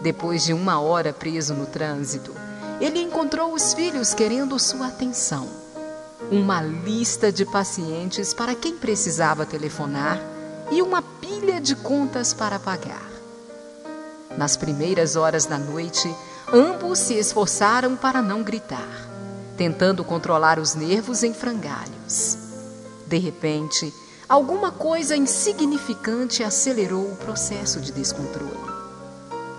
Depois 0.00 0.44
de 0.44 0.54
uma 0.54 0.80
hora 0.80 1.12
preso 1.12 1.52
no 1.52 1.66
trânsito, 1.66 2.34
ele 2.80 2.98
encontrou 2.98 3.52
os 3.52 3.74
filhos 3.74 4.14
querendo 4.14 4.58
sua 4.58 4.86
atenção. 4.86 5.46
Uma 6.30 6.62
lista 6.62 7.30
de 7.30 7.44
pacientes 7.44 8.32
para 8.32 8.54
quem 8.54 8.76
precisava 8.78 9.44
telefonar 9.44 10.18
e 10.70 10.80
uma 10.80 11.02
pilha 11.02 11.60
de 11.60 11.76
contas 11.76 12.32
para 12.32 12.58
pagar. 12.58 13.11
Nas 14.36 14.56
primeiras 14.56 15.16
horas 15.16 15.46
da 15.46 15.58
noite, 15.58 16.14
ambos 16.52 16.98
se 16.98 17.14
esforçaram 17.14 17.96
para 17.96 18.22
não 18.22 18.42
gritar, 18.42 19.08
tentando 19.56 20.04
controlar 20.04 20.58
os 20.58 20.74
nervos 20.74 21.22
em 21.22 21.34
frangalhos. 21.34 22.38
De 23.06 23.18
repente, 23.18 23.92
alguma 24.28 24.70
coisa 24.70 25.14
insignificante 25.14 26.42
acelerou 26.42 27.12
o 27.12 27.16
processo 27.16 27.80
de 27.80 27.92
descontrole. 27.92 28.72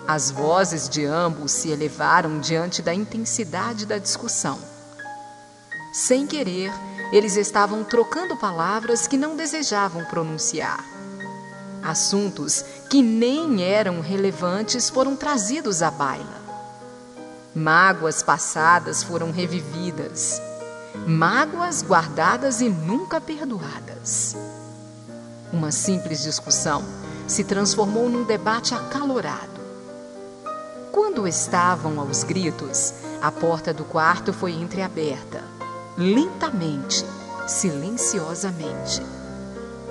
As 0.06 0.30
vozes 0.30 0.88
de 0.88 1.04
ambos 1.06 1.52
se 1.52 1.70
elevaram 1.70 2.38
diante 2.38 2.82
da 2.82 2.92
intensidade 2.92 3.86
da 3.86 3.96
discussão. 3.96 4.58
Sem 5.92 6.26
querer, 6.26 6.72
eles 7.12 7.36
estavam 7.36 7.84
trocando 7.84 8.36
palavras 8.36 9.06
que 9.06 9.16
não 9.16 9.36
desejavam 9.36 10.04
pronunciar. 10.06 10.93
Assuntos 11.84 12.64
que 12.88 13.02
nem 13.02 13.62
eram 13.62 14.00
relevantes 14.00 14.88
foram 14.88 15.14
trazidos 15.14 15.82
à 15.82 15.90
baila. 15.90 16.42
Mágoas 17.54 18.22
passadas 18.22 19.02
foram 19.02 19.30
revividas. 19.30 20.40
Mágoas 21.06 21.82
guardadas 21.82 22.62
e 22.62 22.70
nunca 22.70 23.20
perdoadas. 23.20 24.34
Uma 25.52 25.70
simples 25.70 26.22
discussão 26.22 26.82
se 27.28 27.44
transformou 27.44 28.08
num 28.08 28.24
debate 28.24 28.74
acalorado. 28.74 29.60
Quando 30.90 31.28
estavam 31.28 32.00
aos 32.00 32.24
gritos, 32.24 32.94
a 33.20 33.30
porta 33.30 33.74
do 33.74 33.84
quarto 33.84 34.32
foi 34.32 34.52
entreaberta, 34.52 35.44
lentamente, 35.98 37.04
silenciosamente. 37.46 39.02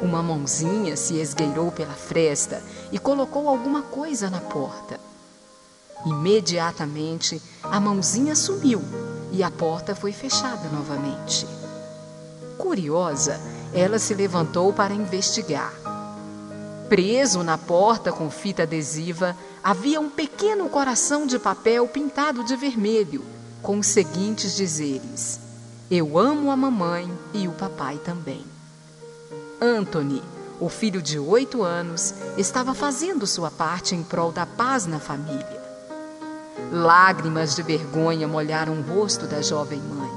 Uma 0.04 0.22
mãozinha 0.22 0.98
se 0.98 1.18
esgueirou 1.18 1.72
pela 1.72 1.94
fresta 1.94 2.62
e 2.92 3.00
colocou 3.00 3.48
alguma 3.48 3.84
coisa 3.84 4.30
na 4.30 4.42
porta. 4.42 5.00
Imediatamente, 6.06 7.42
a 7.64 7.80
mãozinha 7.80 8.36
sumiu 8.36 8.82
e 9.32 9.42
a 9.42 9.50
porta 9.50 9.96
foi 9.96 10.12
fechada 10.12 10.68
novamente. 10.68 11.48
Curiosa, 12.58 13.40
ela 13.74 13.98
se 13.98 14.14
levantou 14.14 14.74
para 14.74 14.94
investigar. 14.94 15.74
Preso 16.90 17.42
na 17.42 17.58
porta 17.58 18.12
com 18.12 18.30
fita 18.30 18.64
adesiva, 18.64 19.34
havia 19.64 20.02
um 20.02 20.10
pequeno 20.10 20.68
coração 20.68 21.26
de 21.26 21.40
papel 21.40 21.88
pintado 21.88 22.44
de 22.44 22.58
vermelho, 22.58 23.24
com 23.62 23.80
os 23.80 23.88
seguintes 23.88 24.58
dizeres: 24.58 25.40
Eu 25.90 26.20
amo 26.20 26.52
a 26.52 26.58
mamãe 26.58 27.10
e 27.34 27.48
o 27.48 27.54
papai 27.54 27.98
também. 28.00 28.53
Anthony, 29.64 30.22
o 30.60 30.68
filho 30.68 31.02
de 31.02 31.18
oito 31.18 31.64
anos, 31.64 32.14
estava 32.38 32.74
fazendo 32.74 33.26
sua 33.26 33.50
parte 33.50 33.96
em 33.96 34.04
prol 34.04 34.30
da 34.30 34.46
paz 34.46 34.86
na 34.86 35.00
família. 35.00 35.64
Lágrimas 36.70 37.56
de 37.56 37.64
vergonha 37.64 38.28
molharam 38.28 38.74
o 38.74 38.82
rosto 38.82 39.26
da 39.26 39.42
jovem 39.42 39.80
mãe. 39.80 40.12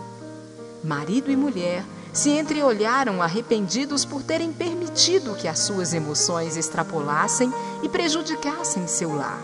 Marido 0.82 1.30
e 1.30 1.36
mulher 1.36 1.84
se 2.12 2.30
entreolharam 2.30 3.22
arrependidos 3.22 4.04
por 4.04 4.20
terem 4.20 4.52
permitido 4.52 5.36
que 5.36 5.46
as 5.46 5.60
suas 5.60 5.94
emoções 5.94 6.56
extrapolassem 6.56 7.52
e 7.84 7.88
prejudicassem 7.88 8.88
seu 8.88 9.14
lar. 9.14 9.42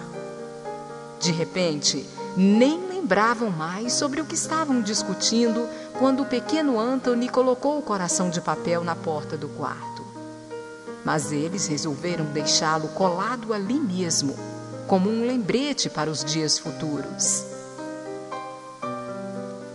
De 1.20 1.30
repente, 1.30 2.04
nem 2.36 2.91
lembravam 3.02 3.50
mais 3.50 3.92
sobre 3.92 4.20
o 4.20 4.24
que 4.24 4.34
estavam 4.34 4.80
discutindo 4.80 5.68
quando 5.98 6.22
o 6.22 6.26
pequeno 6.26 6.78
Anthony 6.78 7.28
colocou 7.28 7.78
o 7.78 7.82
coração 7.82 8.30
de 8.30 8.40
papel 8.40 8.84
na 8.84 8.94
porta 8.94 9.36
do 9.36 9.48
quarto 9.48 9.92
mas 11.04 11.32
eles 11.32 11.66
resolveram 11.66 12.24
deixá-lo 12.26 12.88
colado 12.88 13.52
ali 13.52 13.78
mesmo, 13.78 14.36
como 14.86 15.10
um 15.10 15.26
lembrete 15.26 15.90
para 15.90 16.10
os 16.10 16.24
dias 16.24 16.58
futuros. 16.58 17.44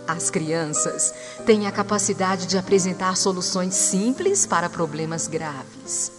As 0.06 0.30
crianças 0.30 1.12
têm 1.44 1.66
a 1.66 1.72
capacidade 1.72 2.46
de 2.46 2.56
apresentar 2.56 3.16
soluções 3.16 3.74
simples 3.74 4.46
para 4.46 4.70
problemas 4.70 5.26
graves. 5.26 6.12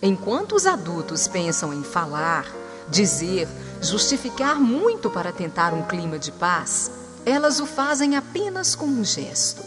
Enquanto 0.00 0.54
os 0.54 0.66
adultos 0.66 1.28
pensam 1.28 1.74
em 1.74 1.82
falar, 1.82 2.46
dizer, 2.88 3.46
justificar 3.80 4.60
muito 4.60 5.10
para 5.10 5.32
tentar 5.32 5.72
um 5.72 5.82
clima 5.82 6.18
de 6.18 6.30
paz, 6.32 6.90
elas 7.24 7.60
o 7.60 7.66
fazem 7.66 8.16
apenas 8.16 8.74
com 8.74 8.86
um 8.86 9.04
gesto. 9.04 9.62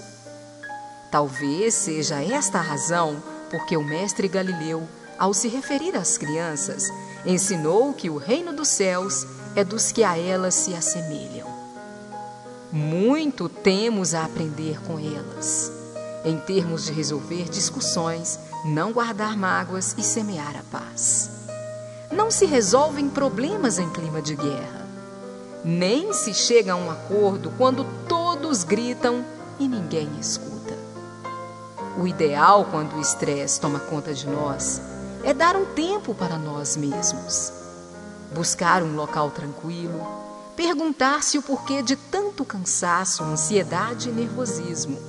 Talvez 1.12 1.73
seja 1.73 2.21
esta 2.23 2.60
a 2.60 2.62
razão 2.62 3.21
porque 3.49 3.78
o 3.78 3.84
mestre 3.84 4.28
Galileu, 4.28 4.88
ao 5.17 5.34
se 5.34 5.47
referir 5.47 5.95
às 5.95 6.17
crianças, 6.17 6.89
ensinou 7.26 7.93
que 7.93 8.10
o 8.10 8.17
reino 8.17 8.52
dos 8.52 8.67
céus 8.67 9.26
é 9.56 9.63
dos 9.63 9.91
que 9.91 10.04
a 10.04 10.17
elas 10.17 10.56
se 10.56 10.73
assemelham. 10.73 11.47
Muito 12.71 13.47
temos 13.47 14.15
a 14.15 14.26
aprender 14.26 14.82
com 14.82 14.97
elas, 14.97 15.71
em 16.26 16.39
termos 16.39 16.86
de 16.86 16.91
resolver 16.91 17.47
discussões, 17.47 18.39
não 18.65 18.91
guardar 18.91 19.38
mágoas 19.38 19.93
e 19.95 20.02
semear 20.02 20.56
a 20.58 20.63
paz. 20.76 21.33
Não 22.15 22.30
se 22.30 22.45
resolvem 22.45 23.10
problemas 23.10 23.80
em 23.80 23.89
clima 23.89 24.21
de 24.21 24.36
guerra. 24.36 24.88
Nem 25.65 26.13
se 26.13 26.32
chega 26.32 26.73
a 26.73 26.76
um 26.76 26.91
acordo 26.91 27.52
quando 27.58 27.84
todos 28.08 28.63
gritam 28.63 29.26
e 29.60 29.67
ninguém 29.67 30.08
escuta. 30.19 30.78
O 31.97 32.08
ideal, 32.08 32.65
quando 32.69 32.95
o 32.95 33.02
estresse 33.02 33.60
toma 33.60 33.80
conta 33.80 34.13
de 34.13 34.28
nós, 34.28 34.80
é 35.23 35.34
dar 35.34 35.56
um 35.56 35.65
tempo 35.65 36.13
para 36.13 36.38
nós 36.38 36.78
mesmos. 36.78 37.52
Buscar 38.32 38.84
um 38.84 38.95
local 38.95 39.32
tranquilo, 39.32 40.06
perguntar-se 40.56 41.39
o 41.39 41.41
porquê 41.41 41.82
de 41.82 41.95
tanto 41.95 42.45
cansaço, 42.45 43.23
ansiedade 43.23 44.10
e 44.10 44.12
nervosismo. 44.12 44.99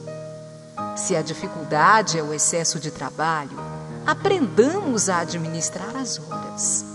Se 0.97 1.15
a 1.15 1.21
dificuldade 1.21 2.19
é 2.19 2.23
o 2.23 2.33
excesso 2.33 2.81
de 2.81 2.91
trabalho, 2.91 3.59
aprendamos 4.07 5.11
a 5.11 5.19
administrar 5.19 5.95
as 5.97 6.19
horas. 6.19 6.94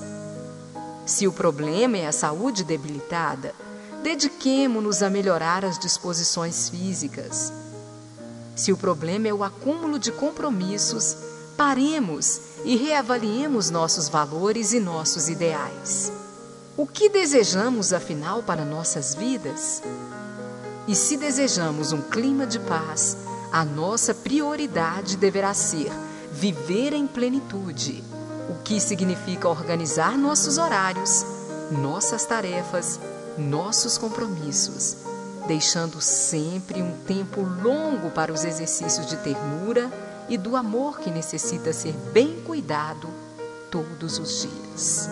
Se 1.10 1.28
o 1.28 1.34
problema 1.34 1.98
é 1.98 2.08
a 2.08 2.12
saúde 2.12 2.64
debilitada, 2.64 3.54
dediquemo-nos 4.04 5.02
a 5.02 5.10
melhorar 5.10 5.66
as 5.66 5.78
disposições 5.78 6.70
físicas 6.70 7.52
se 8.60 8.74
o 8.74 8.78
problema 8.78 9.30
é 9.30 9.34
o 9.34 9.42
acúmulo 9.42 9.98
de 9.98 10.12
compromissos, 10.12 11.16
paremos 11.56 12.42
e 12.66 12.76
reavaliemos 12.76 13.70
nossos 13.70 14.10
valores 14.10 14.74
e 14.74 14.82
nossos 14.82 15.30
ideais. 15.30 16.12
O 16.76 16.86
que 16.86 17.08
desejamos, 17.08 17.94
afinal, 17.94 18.44
para 18.44 18.66
nossas 18.66 19.16
vidas? 19.16 19.82
E 20.90 20.94
se 20.94 21.16
desejamos 21.16 21.94
um 21.94 22.02
clima 22.02 22.46
de 22.46 22.60
paz, 22.60 23.16
a 23.50 23.64
nossa 23.64 24.14
prioridade 24.14 25.16
deverá 25.16 25.54
ser 25.54 25.90
viver 26.30 26.92
em 26.92 27.08
plenitude, 27.08 28.04
o 28.50 28.64
que 28.64 28.82
significa 28.82 29.48
organizar 29.48 30.18
nossos 30.18 30.58
horários, 30.58 31.26
nossas 31.72 32.26
tarefas, 32.26 33.00
nossos 33.38 33.98
compromissos 33.98 35.10
deixando 35.50 36.00
sempre 36.00 36.80
um 36.80 36.92
tempo 37.08 37.42
longo 37.42 38.12
para 38.12 38.32
os 38.32 38.46
exercícios 38.46 39.08
de 39.08 39.18
ternura 39.18 39.92
e 40.30 40.38
do 40.38 40.56
amor 40.56 41.00
que 41.00 41.10
necessita 41.10 41.74
ser 41.74 41.94
bem 42.14 42.40
cuidado 42.42 43.10
todos 43.72 44.20
os 44.20 44.44
dias. 44.44 45.10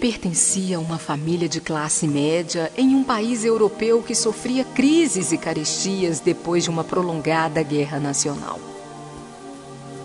Pertencia 0.00 0.78
a 0.78 0.80
uma 0.80 0.98
família 0.98 1.46
de 1.46 1.60
classe 1.60 2.08
média 2.08 2.72
em 2.74 2.96
um 2.96 3.04
país 3.04 3.44
europeu 3.44 4.02
que 4.02 4.14
sofria 4.14 4.64
crises 4.64 5.30
e 5.30 5.36
carestias 5.36 6.20
depois 6.20 6.64
de 6.64 6.70
uma 6.70 6.82
prolongada 6.82 7.62
guerra 7.62 8.00
nacional. 8.00 8.58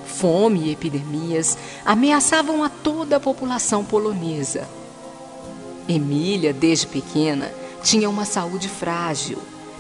Fome 0.06 0.66
e 0.66 0.72
epidemias 0.72 1.58
ameaçavam 1.86 2.62
a 2.62 2.68
toda 2.68 3.16
a 3.16 3.20
população 3.22 3.86
polonesa. 3.86 4.68
Emília, 5.88 6.52
desde 6.52 6.88
pequena, 6.88 7.50
tinha 7.82 8.10
uma 8.10 8.26
saúde 8.26 8.68
frágil 8.68 9.38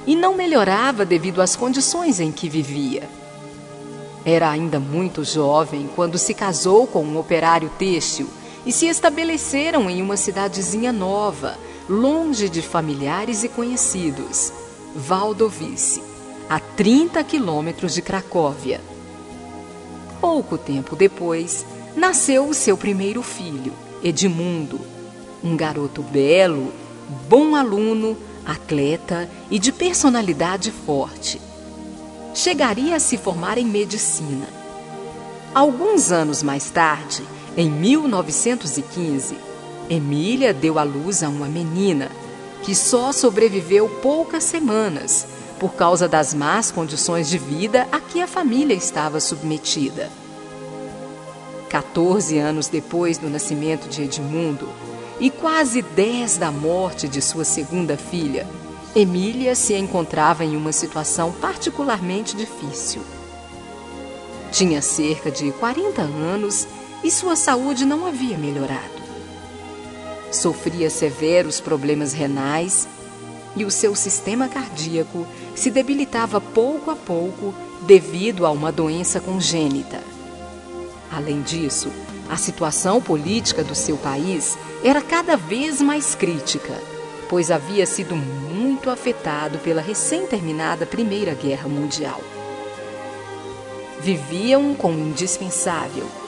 e 0.08 0.15
não 0.15 0.34
melhorava 0.34 1.04
devido 1.04 1.41
às 1.41 1.58
condições 1.58 2.21
em 2.21 2.32
que 2.32 2.47
vivia. 2.47 3.10
Era 4.23 4.49
ainda 4.49 4.80
muito 4.80 5.25
jovem 5.25 5.89
quando 5.93 6.17
se 6.17 6.34
casou 6.34 6.88
com 6.88 7.04
um 7.04 7.19
operário 7.19 7.69
têxtil 7.78 8.30
e 8.65 8.71
se 8.71 8.88
estabeleceram 8.88 9.89
em 9.89 10.01
uma 10.01 10.17
cidadezinha 10.17 10.91
nova, 10.91 11.58
longe 11.88 12.49
de 12.49 12.62
familiares 12.62 13.43
e 13.43 13.49
conhecidos, 13.49 14.51
Waldowice, 15.08 16.01
a 16.49 16.60
30 16.60 17.23
quilômetros 17.23 17.93
de 17.93 18.01
Cracóvia. 18.01 18.82
Pouco 20.19 20.58
tempo 20.58 20.95
depois, 20.95 21.65
nasceu 21.95 22.47
o 22.47 22.54
seu 22.54 22.75
primeiro 22.75 23.21
filho, 23.21 23.73
Edmundo, 24.04 24.80
um 25.43 25.56
garoto 25.56 26.01
belo, 26.01 26.73
bom 27.30 27.56
aluno, 27.56 28.17
atleta 28.45 29.30
e 29.49 29.60
de 29.60 29.71
personalidade 29.71 30.71
forte. 30.71 31.39
Chegaria 32.34 32.95
a 32.95 32.99
se 32.99 33.17
formar 33.17 33.58
em 33.58 33.65
medicina. 33.65 34.47
Alguns 35.54 36.12
anos 36.12 36.43
mais 36.43 36.69
tarde, 36.69 37.23
em 37.58 37.70
1915, 37.70 39.38
Emília 39.89 40.54
deu 40.54 40.78
à 40.78 40.84
luz 40.84 41.24
a 41.24 41.30
uma 41.30 41.48
menina 41.48 42.12
que 42.63 42.76
só 42.76 43.12
sobreviveu 43.12 43.88
poucas 44.02 44.44
semanas 44.44 45.26
por 45.60 45.74
causa 45.74 46.08
das 46.08 46.34
más 46.34 46.70
condições 46.70 47.30
de 47.30 47.38
vida 47.38 47.88
a 47.91 48.00
que 48.00 48.22
a 48.22 48.28
família 48.28 48.74
estava 48.74 49.20
submetida. 49.20 50.10
14 51.70 52.38
anos 52.38 52.68
depois 52.68 53.18
do 53.18 53.30
nascimento 53.30 53.88
de 53.88 54.04
Edmundo 54.04 54.68
e 55.20 55.30
quase 55.30 55.82
10 55.82 56.38
da 56.38 56.52
morte 56.52 57.08
de 57.08 57.22
sua 57.22 57.46
segunda 57.46 57.96
filha, 57.96 58.46
Emília 58.94 59.56
se 59.56 59.76
encontrava 59.76 60.44
em 60.44 60.58
uma 60.58 60.72
situação 60.72 61.32
particularmente 61.32 62.36
difícil. 62.36 63.02
Tinha 64.52 64.82
cerca 64.82 65.32
de 65.32 65.52
40 65.52 66.02
anos 66.02 66.68
e 67.06 67.12
sua 67.12 67.36
saúde 67.36 67.86
não 67.86 68.08
havia 68.08 68.36
melhorado. 68.36 69.06
Sofria 70.32 70.89
severos 70.89 71.62
problemas 71.62 72.13
renais 72.13 72.88
e 73.56 73.63
o 73.63 73.70
seu 73.70 73.94
sistema 73.94 74.50
cardíaco 74.50 75.28
se 75.54 75.70
debilitava 75.70 76.41
pouco 76.41 76.89
a 76.89 76.96
pouco 76.96 77.54
devido 77.84 78.44
a 78.44 78.50
uma 78.50 78.72
doença 78.72 79.20
congênita. 79.20 80.02
Além 81.12 81.44
disso, 81.44 81.91
a 82.28 82.38
situação 82.38 83.00
política 83.00 83.63
do 83.63 83.76
seu 83.76 83.98
país 83.98 84.58
era 84.84 85.00
cada 85.00 85.38
vez 85.38 85.80
mais 85.80 86.15
crítica, 86.15 86.74
pois 87.30 87.52
havia 87.52 87.86
sido 87.86 88.15
muito 88.15 88.89
afetado 88.89 89.60
pela 89.60 89.80
recém-terminada 89.80 90.88
Primeira 90.88 91.36
Guerra 91.36 91.70
Mundial. 91.70 92.20
Viviam 94.02 94.74
com 94.74 94.91
o 94.91 95.00
indispensável 95.00 96.24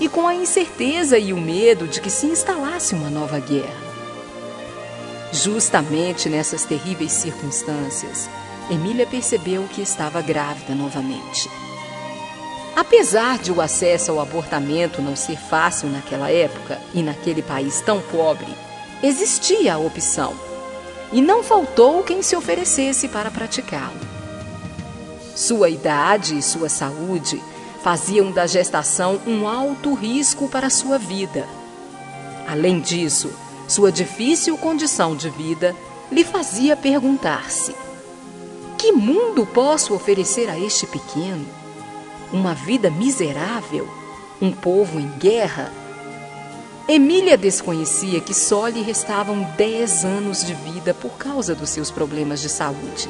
e 0.00 0.08
com 0.08 0.26
a 0.26 0.34
incerteza 0.34 1.18
e 1.18 1.32
o 1.32 1.36
medo 1.36 1.86
de 1.86 2.00
que 2.00 2.10
se 2.10 2.26
instalasse 2.26 2.94
uma 2.94 3.10
nova 3.10 3.38
guerra. 3.38 3.90
Justamente 5.30 6.28
nessas 6.28 6.64
terríveis 6.64 7.12
circunstâncias, 7.12 8.28
Emília 8.70 9.06
percebeu 9.06 9.64
que 9.64 9.82
estava 9.82 10.22
grávida 10.22 10.74
novamente. 10.74 11.48
Apesar 12.74 13.38
de 13.38 13.52
o 13.52 13.60
acesso 13.60 14.12
ao 14.12 14.20
abortamento 14.20 15.02
não 15.02 15.14
ser 15.14 15.36
fácil 15.36 15.88
naquela 15.88 16.30
época 16.30 16.80
e 16.94 17.02
naquele 17.02 17.42
país 17.42 17.80
tão 17.80 18.00
pobre, 18.00 18.48
existia 19.02 19.74
a 19.74 19.78
opção. 19.78 20.34
E 21.12 21.20
não 21.20 21.42
faltou 21.42 22.02
quem 22.02 22.22
se 22.22 22.34
oferecesse 22.34 23.08
para 23.08 23.30
praticá-lo. 23.30 24.00
Sua 25.34 25.68
idade 25.68 26.38
e 26.38 26.42
sua 26.42 26.68
saúde 26.68 27.42
faziam 27.82 28.30
da 28.30 28.46
gestação 28.46 29.20
um 29.26 29.48
alto 29.48 29.94
risco 29.94 30.48
para 30.48 30.70
sua 30.70 30.98
vida. 30.98 31.46
Além 32.46 32.80
disso, 32.80 33.32
sua 33.68 33.92
difícil 33.92 34.56
condição 34.58 35.14
de 35.14 35.30
vida 35.30 35.74
lhe 36.10 36.24
fazia 36.24 36.76
perguntar-se: 36.76 37.74
que 38.76 38.92
mundo 38.92 39.46
posso 39.46 39.94
oferecer 39.94 40.48
a 40.48 40.58
este 40.58 40.86
pequeno? 40.86 41.46
Uma 42.32 42.54
vida 42.54 42.90
miserável? 42.90 43.88
Um 44.40 44.52
povo 44.52 44.98
em 44.98 45.08
guerra? 45.18 45.72
Emília 46.88 47.36
desconhecia 47.36 48.20
que 48.20 48.34
só 48.34 48.66
lhe 48.66 48.82
restavam 48.82 49.42
10 49.56 50.04
anos 50.04 50.44
de 50.44 50.54
vida 50.54 50.92
por 50.92 51.12
causa 51.12 51.54
dos 51.54 51.70
seus 51.70 51.90
problemas 51.90 52.40
de 52.40 52.48
saúde. 52.48 53.08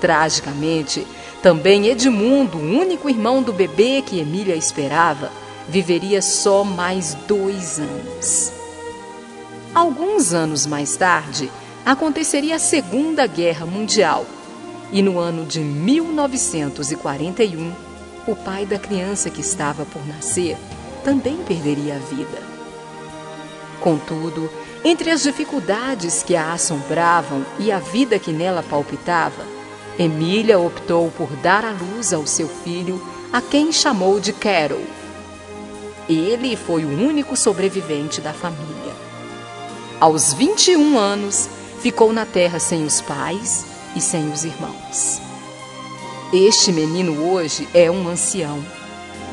Tragicamente, 0.00 1.06
também 1.42 1.88
Edmundo, 1.88 2.58
o 2.58 2.80
único 2.80 3.08
irmão 3.08 3.42
do 3.42 3.52
bebê 3.52 4.02
que 4.04 4.18
Emília 4.18 4.56
esperava, 4.56 5.30
viveria 5.68 6.20
só 6.20 6.64
mais 6.64 7.14
dois 7.26 7.78
anos. 7.78 8.52
Alguns 9.74 10.32
anos 10.32 10.66
mais 10.66 10.96
tarde, 10.96 11.50
aconteceria 11.84 12.56
a 12.56 12.58
Segunda 12.58 13.26
Guerra 13.26 13.66
Mundial. 13.66 14.26
E 14.92 15.02
no 15.02 15.18
ano 15.18 15.46
de 15.46 15.60
1941, 15.60 17.72
o 18.26 18.34
pai 18.34 18.66
da 18.66 18.78
criança 18.78 19.30
que 19.30 19.40
estava 19.40 19.84
por 19.84 20.04
nascer 20.06 20.56
também 21.04 21.36
perderia 21.36 21.94
a 21.94 21.98
vida. 21.98 22.42
Contudo, 23.80 24.50
entre 24.84 25.10
as 25.10 25.22
dificuldades 25.22 26.22
que 26.22 26.36
a 26.36 26.52
assombravam 26.52 27.44
e 27.58 27.70
a 27.70 27.78
vida 27.78 28.18
que 28.18 28.32
nela 28.32 28.62
palpitava, 28.62 29.59
Emília 30.00 30.58
optou 30.58 31.10
por 31.10 31.28
dar 31.42 31.62
à 31.62 31.72
luz 31.72 32.14
ao 32.14 32.26
seu 32.26 32.48
filho, 32.48 33.06
a 33.30 33.42
quem 33.42 33.70
chamou 33.70 34.18
de 34.18 34.32
Carol. 34.32 34.80
Ele 36.08 36.56
foi 36.56 36.86
o 36.86 37.06
único 37.06 37.36
sobrevivente 37.36 38.18
da 38.18 38.32
família. 38.32 38.94
Aos 40.00 40.32
21 40.32 40.98
anos, 40.98 41.50
ficou 41.82 42.14
na 42.14 42.24
terra 42.24 42.58
sem 42.58 42.82
os 42.82 43.02
pais 43.02 43.66
e 43.94 44.00
sem 44.00 44.32
os 44.32 44.42
irmãos. 44.42 45.20
Este 46.32 46.72
menino 46.72 47.30
hoje 47.30 47.68
é 47.74 47.90
um 47.90 48.08
ancião, 48.08 48.58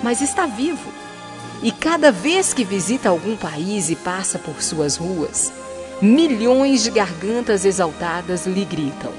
mas 0.03 0.19
está 0.19 0.45
vivo. 0.47 0.91
E 1.63 1.71
cada 1.71 2.11
vez 2.11 2.53
que 2.53 2.65
visita 2.65 3.07
algum 3.07 3.37
país 3.37 3.89
e 3.89 3.95
passa 3.95 4.37
por 4.37 4.61
suas 4.61 4.97
ruas, 4.97 5.49
milhões 6.01 6.83
de 6.83 6.91
gargantas 6.91 7.63
exaltadas 7.63 8.45
lhe 8.45 8.65
gritam: 8.65 9.13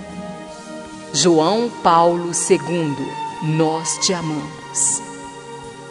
João 1.21 1.69
Paulo 1.83 2.31
II, 2.31 3.13
nós 3.57 3.99
te 3.99 4.13
amamos. 4.13 5.03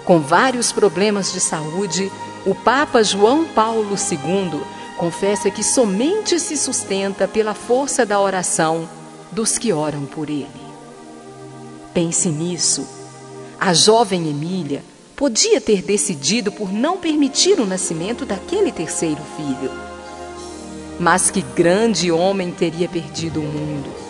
Com 0.06 0.22
vários 0.22 0.72
problemas 0.72 1.34
de 1.34 1.42
saúde, 1.42 2.10
o 2.46 2.56
Papa 2.56 3.04
João 3.04 3.44
Paulo 3.44 3.94
II 3.94 4.62
confessa 4.96 5.52
que 5.52 5.62
somente 5.62 6.40
se 6.40 6.56
sustenta 6.56 7.28
pela 7.28 7.54
força 7.54 8.06
da 8.06 8.22
oração 8.22 8.88
dos 9.30 9.58
que 9.58 9.74
oram 9.74 10.06
por 10.06 10.30
ele. 10.30 10.48
Pense 11.94 12.30
nisso. 12.30 12.88
A 13.60 13.74
jovem 13.74 14.30
Emília 14.30 14.82
podia 15.14 15.60
ter 15.60 15.82
decidido 15.82 16.54
por 16.54 16.72
não 16.72 16.96
permitir 16.96 17.60
o 17.60 17.66
nascimento 17.66 18.26
daquele 18.26 18.72
terceiro 18.72 19.22
filho. 19.36 19.72
Mas 20.98 21.30
que 21.30 21.42
grande 21.42 22.14
homem 22.14 22.50
teria 22.50 22.88
perdido 22.88 23.42
o 23.42 23.44
mundo! 23.44 24.07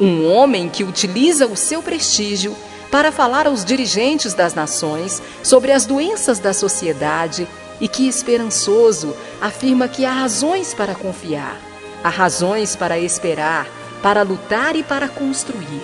Um 0.00 0.30
homem 0.30 0.68
que 0.68 0.84
utiliza 0.84 1.46
o 1.46 1.56
seu 1.56 1.82
prestígio 1.82 2.56
para 2.90 3.10
falar 3.12 3.46
aos 3.46 3.64
dirigentes 3.64 4.32
das 4.32 4.54
nações 4.54 5.20
sobre 5.42 5.72
as 5.72 5.84
doenças 5.84 6.38
da 6.38 6.52
sociedade 6.52 7.48
e 7.80 7.88
que, 7.88 8.08
esperançoso, 8.08 9.14
afirma 9.40 9.88
que 9.88 10.04
há 10.04 10.12
razões 10.12 10.72
para 10.72 10.94
confiar, 10.94 11.60
há 12.02 12.08
razões 12.08 12.74
para 12.74 12.98
esperar, 12.98 13.66
para 14.02 14.22
lutar 14.22 14.76
e 14.76 14.82
para 14.82 15.08
construir. 15.08 15.82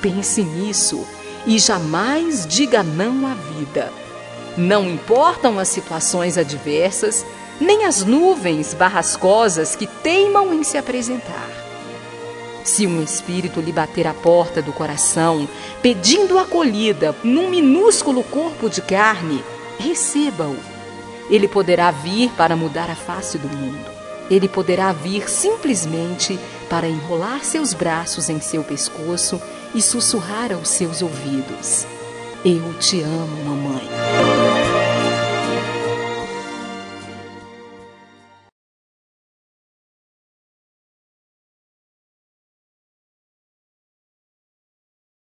Pense 0.00 0.42
nisso 0.42 1.06
e 1.46 1.58
jamais 1.58 2.46
diga 2.46 2.82
não 2.82 3.26
à 3.26 3.34
vida. 3.34 3.92
Não 4.56 4.88
importam 4.88 5.58
as 5.58 5.68
situações 5.68 6.36
adversas, 6.36 7.24
nem 7.60 7.84
as 7.84 8.04
nuvens 8.04 8.74
barrascosas 8.74 9.74
que 9.76 9.86
teimam 9.86 10.52
em 10.52 10.62
se 10.62 10.76
apresentar. 10.76 11.59
Se 12.62 12.86
um 12.86 13.02
espírito 13.02 13.60
lhe 13.60 13.72
bater 13.72 14.06
à 14.06 14.14
porta 14.14 14.60
do 14.60 14.72
coração, 14.72 15.48
pedindo 15.82 16.38
acolhida 16.38 17.14
num 17.24 17.48
minúsculo 17.50 18.22
corpo 18.22 18.68
de 18.68 18.82
carne, 18.82 19.42
receba-o. 19.78 20.56
Ele 21.30 21.48
poderá 21.48 21.90
vir 21.90 22.30
para 22.32 22.56
mudar 22.56 22.90
a 22.90 22.94
face 22.94 23.38
do 23.38 23.48
mundo. 23.48 23.90
Ele 24.30 24.48
poderá 24.48 24.92
vir 24.92 25.28
simplesmente 25.28 26.38
para 26.68 26.88
enrolar 26.88 27.44
seus 27.44 27.74
braços 27.74 28.28
em 28.28 28.40
seu 28.40 28.62
pescoço 28.62 29.40
e 29.74 29.82
sussurrar 29.82 30.52
aos 30.52 30.68
seus 30.68 31.02
ouvidos: 31.02 31.86
Eu 32.44 32.74
te 32.78 33.02
amo, 33.02 33.44
mamãe. 33.44 34.39